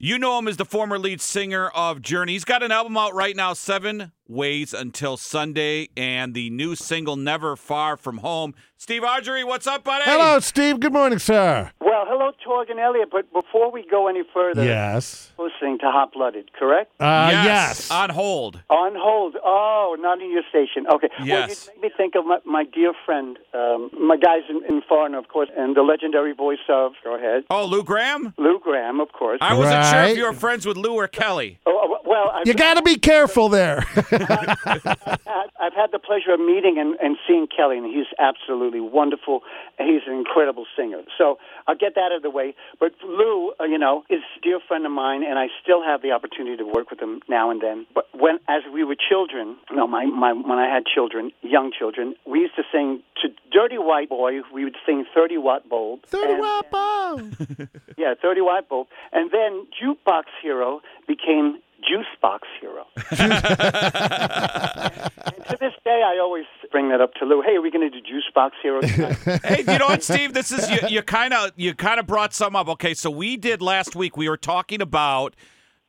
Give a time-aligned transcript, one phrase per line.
[0.00, 2.34] You know him as the former lead singer of Journey.
[2.34, 7.16] He's got an album out right now, Seven Ways Until Sunday, and the new single,
[7.16, 8.54] Never Far From Home.
[8.76, 10.04] Steve Augeri, what's up, buddy?
[10.04, 10.78] Hello, Steve.
[10.78, 11.72] Good morning, sir.
[11.80, 13.08] Well, hello, Torg and Elliot.
[13.10, 15.32] But before we go any further, Yes.
[15.78, 16.90] Listening to Hot Blooded, correct?
[17.00, 17.44] Uh, yes.
[17.44, 17.90] yes.
[17.90, 18.60] On hold.
[18.68, 19.36] On hold.
[19.44, 20.86] Oh, not in your station.
[20.92, 21.08] Okay.
[21.20, 21.28] Yes.
[21.28, 21.70] Well, Yes.
[21.74, 25.18] you made me think of my, my dear friend, um, my guys in, in foreigner,
[25.18, 28.34] of course, and the legendary voice of, go ahead, Oh, Lou Gramm?
[28.38, 29.38] Lou Gramm, of course.
[29.40, 30.10] I wasn't sure Right.
[30.10, 31.58] if you were friends with Lou or Kelly.
[31.66, 33.80] oh, well, I've, You got to be careful there.
[34.10, 35.47] had, I've
[35.78, 39.42] had the pleasure of meeting and, and seeing Kelly, and he's absolutely wonderful.
[39.78, 41.02] He's an incredible singer.
[41.16, 42.54] So I'll get that out of the way.
[42.80, 46.02] But Lou, uh, you know, is a dear friend of mine, and I still have
[46.02, 47.86] the opportunity to work with him now and then.
[47.94, 52.14] But when, as we were children, no, my, my when I had children, young children,
[52.26, 54.40] we used to sing to Dirty White Boy.
[54.52, 56.04] We would sing Thirty Watt Bulb.
[56.06, 57.68] 30 and- watt bulb.
[57.96, 62.86] Yeah, Thirty Watt Bulb, and then Jukebox Hero became Juicebox Hero.
[65.38, 67.42] And to this day, I always bring that up to Lou.
[67.42, 68.80] Hey, are we going to do Juicebox Hero?
[68.80, 69.16] tonight?
[69.44, 70.32] hey, you know what, Steve?
[70.34, 70.78] This is you.
[70.88, 72.68] You kind of you kind of brought some up.
[72.68, 74.16] Okay, so we did last week.
[74.16, 75.34] We were talking about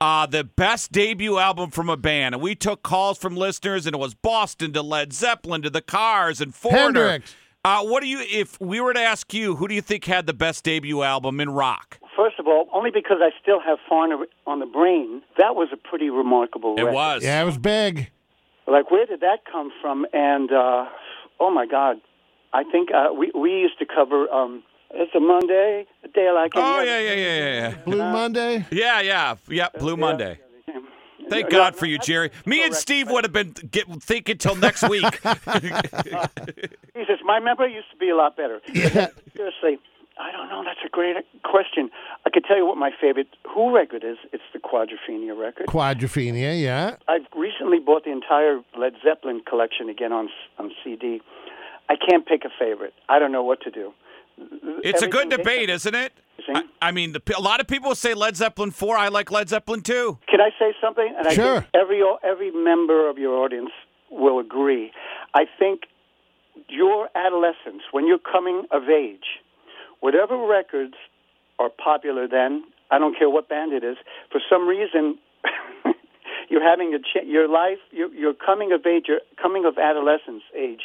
[0.00, 3.94] uh, the best debut album from a band, and we took calls from listeners, and
[3.94, 7.08] it was Boston to Led Zeppelin to the Cars and Foreigner.
[7.08, 7.36] Hendrix.
[7.64, 8.18] Uh, what do you?
[8.20, 11.38] If we were to ask you, who do you think had the best debut album
[11.40, 11.98] in rock?
[12.16, 15.76] First of all, only because I still have Foreigner on the brain, that was a
[15.76, 16.94] pretty remarkable It record.
[16.94, 17.24] was.
[17.24, 18.10] Yeah, it was big.
[18.66, 20.06] Like, where did that come from?
[20.12, 20.86] And, uh,
[21.40, 21.96] oh my God,
[22.52, 26.52] I think uh, we, we used to cover um, It's a Monday, a day like
[26.56, 26.84] any Oh other.
[26.84, 27.76] yeah, yeah, yeah, yeah, yeah.
[27.84, 28.66] Blue Monday.
[28.70, 29.68] Yeah, yeah, yeah.
[29.78, 30.40] Blue Monday.
[30.68, 30.74] Yeah.
[31.28, 32.30] Thank No, God no, for you, that's Jerry.
[32.46, 35.20] Me and correct, Steve would have been get, thinking till next week.
[36.94, 38.60] He says, my memory used to be a lot better.
[38.74, 39.08] Yeah.
[39.36, 39.78] Seriously,
[40.22, 40.62] I don't know.
[40.64, 41.90] That's a great question.
[42.24, 44.16] I could tell you what my favorite Who record is.
[44.32, 45.66] It's the Quadrophenia record.
[45.66, 46.96] Quadrophenia, yeah.
[47.08, 51.20] I've recently bought the entire Led Zeppelin collection again on on CD.
[51.88, 52.94] I can't pick a favorite.
[53.08, 53.92] I don't know what to do.
[54.82, 56.12] It's a good Everything- debate, isn't it?
[56.48, 58.96] I, I mean, the, a lot of people say Led Zeppelin four.
[58.96, 60.18] I like Led Zeppelin two.
[60.28, 61.14] Can I say something?
[61.18, 61.60] And I Sure.
[61.60, 63.70] think every every member of your audience
[64.10, 64.92] will agree.
[65.34, 65.82] I think
[66.68, 69.40] your adolescence, when you're coming of age,
[70.02, 70.94] whatever records
[71.58, 73.96] are popular then, I don't care what band it is,
[74.30, 75.16] for some reason
[76.50, 80.42] you're having a ch- your life, your, your coming of age, your coming of adolescence
[80.54, 80.82] age,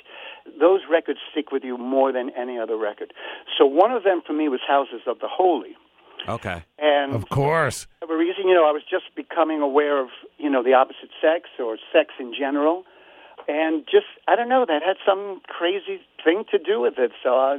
[0.59, 3.11] those records stick with you more than any other record.
[3.57, 5.75] So one of them for me was Houses of the Holy.
[6.29, 6.63] Okay.
[6.79, 7.88] And Of course.
[8.05, 11.09] for a reason, you know, I was just becoming aware of, you know, the opposite
[11.22, 12.84] sex or sex in general.
[13.47, 17.11] And just, I don't know, that had some crazy thing to do with it.
[17.23, 17.57] So uh,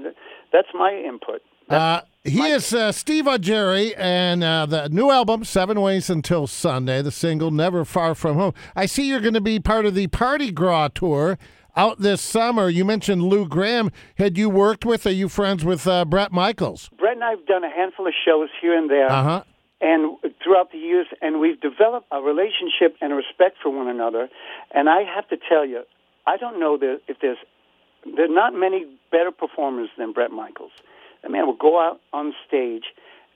[0.52, 1.40] that's my input.
[1.68, 7.02] Uh, he is uh, Steve Jerry, and uh, the new album, Seven Ways Until Sunday,
[7.02, 8.54] the single Never Far From Home.
[8.74, 11.38] I see you're going to be part of the Parti Gras tour
[11.76, 12.68] out this summer.
[12.68, 13.90] You mentioned Lou Gramm.
[14.16, 16.90] Had you worked with, are you friends with uh, Bret Michaels?
[16.98, 19.10] Bret and I have done a handful of shows here and there.
[19.10, 19.44] Uh huh.
[19.80, 24.28] and throughout the years, and we've developed a relationship and a respect for one another.
[24.72, 25.82] And I have to tell you,
[26.26, 27.38] I don't know that if there's
[28.16, 30.70] there are not many better performers than Bret Michaels.
[31.22, 32.84] The man will go out on stage,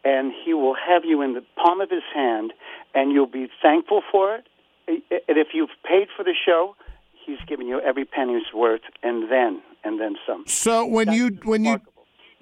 [0.04, 2.52] and he will have you in the palm of his hand,
[2.94, 4.46] and you'll be thankful for it.
[4.88, 6.76] And if you've paid for the show,
[7.24, 10.44] he's giving you every penny's worth, and then and then some.
[10.46, 11.80] So when you when you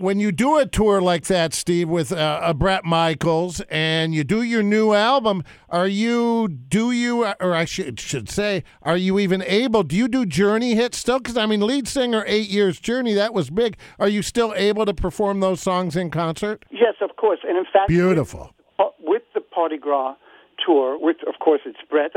[0.00, 4.24] when you do a tour like that, Steve, with uh, a Bret Michaels, and you
[4.24, 9.18] do your new album, are you do you or I should should say, are you
[9.18, 9.82] even able?
[9.82, 11.18] Do you do Journey hits still?
[11.18, 13.76] Because I mean, lead singer, eight years Journey, that was big.
[13.98, 16.64] Are you still able to perform those songs in concert?
[16.70, 18.54] Yes, of course, and in fact, Beautiful.
[18.98, 20.16] with the Parti Gras
[20.64, 22.12] tour, with of course it's Bret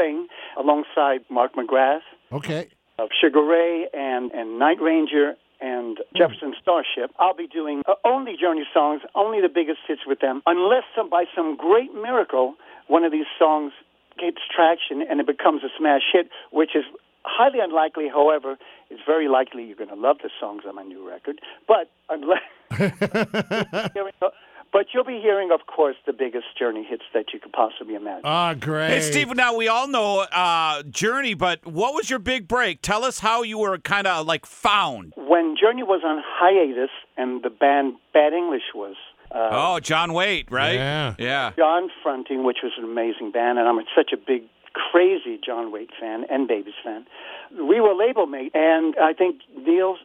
[0.58, 2.00] alongside Mark McGrath
[2.32, 2.68] Okay.
[3.00, 7.12] of Sugar Ray and and Night Ranger and Jefferson Starship.
[7.18, 11.10] I'll be doing uh, only Journey songs, only the biggest hits with them, unless some,
[11.10, 12.56] by some great miracle
[12.88, 13.72] one of these songs
[14.20, 16.84] gets traction and it becomes a smash hit, which is
[17.24, 18.10] highly unlikely.
[18.10, 18.58] However,
[18.90, 21.40] it's very likely you're going to love the songs on my new record.
[21.66, 22.42] But unless
[24.74, 28.24] But you'll be hearing, of course, the biggest Journey hits that you could possibly imagine.
[28.26, 28.90] Ah, great.
[28.90, 29.34] Hey, Steve.
[29.36, 32.82] Now we all know uh, Journey, but what was your big break?
[32.82, 35.14] Tell us how you were kind of like found.
[35.16, 38.96] when Journey was on hiatus and the band Bad English was
[39.32, 40.74] uh, Oh, John Waite, right?
[40.76, 41.16] Yeah.
[41.20, 41.52] Yeah.
[41.56, 44.44] John fronting, which was an amazing band, and I'm such a big,
[44.74, 47.06] crazy John Waite fan and Babys fan.
[47.52, 49.98] We were label mate, and I think Neal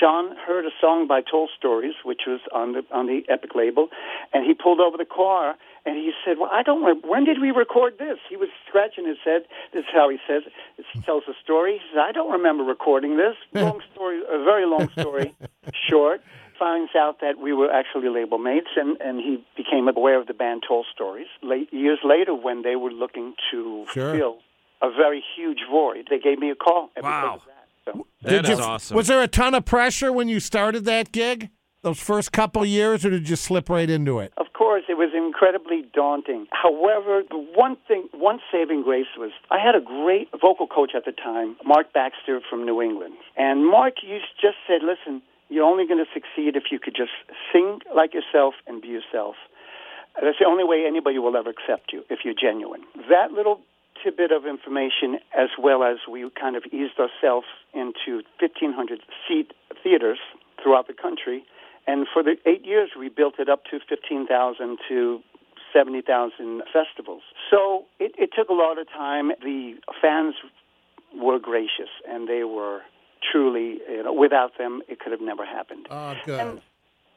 [0.00, 3.88] Schon heard a song by Tall Stories, which was on the on the Epic label,
[4.32, 6.82] and he pulled over the car And he said, "Well, I don't.
[6.82, 7.06] Remember.
[7.06, 9.42] When did we record this?" He was scratching his head.
[9.72, 10.42] This is how he says.
[10.78, 11.74] It tells the story.
[11.74, 15.34] He says, "I don't remember recording this." long story, a very long story,
[15.88, 16.22] short.
[16.58, 20.34] Finds out that we were actually label mates, and and he became aware of the
[20.34, 21.28] band Tall Stories.
[21.42, 24.12] Late years later, when they were looking to Sure.
[24.16, 24.36] fill
[24.82, 26.90] a very huge void, they gave me a call.
[27.00, 27.40] Wow.
[27.86, 28.96] So- That Did is you- awesome.
[28.96, 31.50] Was there a ton of pressure when you started that gig?
[31.82, 34.32] Those first couple years, or did you slip right into it?
[34.38, 36.48] Of course, it was incredibly daunting.
[36.50, 41.04] However, the one thing, one saving grace was I had a great vocal coach at
[41.04, 43.14] the time, Mark Baxter from New England.
[43.36, 47.12] And Mark used, just said, listen, you're only going to succeed if you could just
[47.52, 49.36] sing like yourself and be yourself.
[50.20, 52.82] That's the only way anybody will ever accept you, if you're genuine.
[53.08, 53.60] That little
[54.06, 60.18] tidbit of information, as well as we kind of eased ourselves into 1,500 seat theaters
[60.62, 61.44] throughout the country.
[61.86, 65.20] And for the eight years, we built it up to 15,000 to
[65.72, 67.22] 70,000 festivals.
[67.50, 69.30] So it, it took a lot of time.
[69.42, 70.34] The fans
[71.14, 72.80] were gracious, and they were
[73.32, 75.86] truly, you know, without them, it could have never happened.
[75.90, 76.40] Oh, good.
[76.40, 76.60] And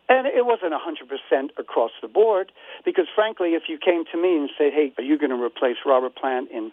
[0.09, 2.51] it wasn't 100% across the board
[2.83, 5.77] because, frankly, if you came to me and said, hey, are you going to replace
[5.85, 6.71] Robert Plant in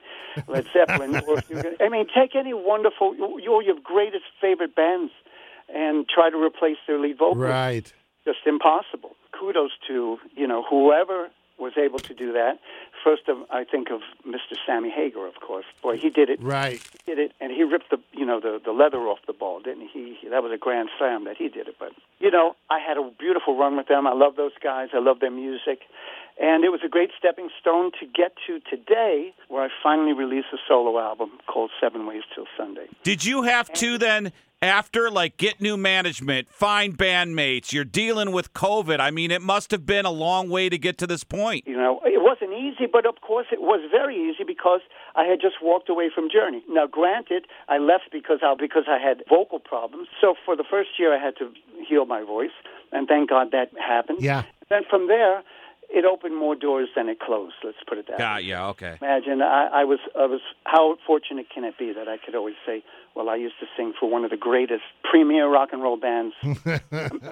[0.48, 1.16] Led Zeppelin?
[1.28, 5.12] or if you're gonna, I mean, take any wonderful, your, your greatest favorite bands
[5.68, 7.50] and try to replace their lead vocalist.
[7.50, 7.92] Right.
[8.24, 9.16] Just impossible.
[9.38, 12.58] Kudos to, you know, whoever was able to do that.
[13.02, 14.56] First, of, I think of Mr.
[14.66, 15.64] Sammy Hagar, of course.
[15.82, 16.80] Boy, he did it Right.
[17.04, 19.60] He did it, and he ripped the you know the the leather off the ball,
[19.60, 20.16] didn't he?
[20.30, 21.76] That was a grand slam that he did it.
[21.78, 24.06] But you know, I had a beautiful run with them.
[24.06, 24.90] I love those guys.
[24.94, 25.80] I love their music,
[26.40, 30.48] and it was a great stepping stone to get to today, where I finally released
[30.52, 32.86] a solo album called Seven Ways Till Sunday.
[33.02, 34.32] Did you have to then
[34.66, 39.00] after like get new management, find bandmates, you're dealing with COVID.
[39.00, 41.66] I mean, it must have been a long way to get to this point.
[41.66, 44.80] You know, it wasn't easy, but of course it was very easy because
[45.14, 46.62] I had just walked away from Journey.
[46.68, 50.08] Now, granted, I left because I because I had vocal problems.
[50.20, 51.52] So for the first year, I had to
[51.88, 52.56] heal my voice,
[52.92, 54.20] and thank God that happened.
[54.20, 54.44] Yeah.
[54.68, 55.42] Then from there,
[55.88, 57.54] it opened more doors than it closed.
[57.64, 58.24] Let's put it that way.
[58.24, 58.98] Yeah, yeah, okay.
[59.00, 62.56] Imagine I, I was I was how fortunate can it be that I could always
[62.66, 62.82] say,
[63.16, 66.34] well, I used to sing for one of the greatest premier rock and roll bands,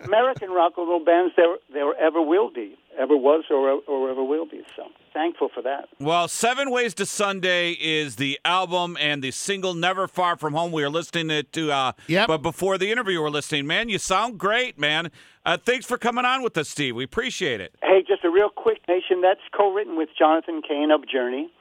[0.05, 4.25] American rock and roll bands there there ever will be, ever was or or ever
[4.25, 4.63] will be.
[4.77, 5.89] So thankful for that.
[6.01, 10.73] Well, Seven Ways to Sunday is the album and the single Never Far From Home.
[10.73, 12.27] We are listening to, to uh, Yep.
[12.29, 13.67] but before the interview, we're listening.
[13.67, 15.11] Man, you sound great, man.
[15.47, 16.97] Uh, thanks for coming on with us, Steve.
[16.97, 17.75] We appreciate it.
[17.83, 19.21] Hey, just a real quick nation.
[19.21, 21.53] That's co-written with Jonathan Cain of Journey,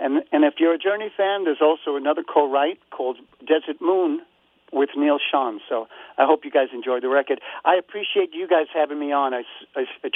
[0.00, 4.20] and and if you're a Journey fan, there's also another co-write called Desert Moon
[4.72, 5.58] with Neal Schon.
[5.68, 7.40] So I hope you guys enjoy the record.
[7.64, 9.34] I appreciate you guys having me on.
[9.34, 9.42] I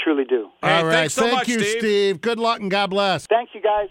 [0.02, 0.50] truly do.
[0.62, 1.10] Hey, All right.
[1.10, 1.78] so Thank much, you, Steve.
[1.78, 2.20] Steve.
[2.20, 3.26] Good luck and God bless.
[3.26, 3.88] Thanks, you guys.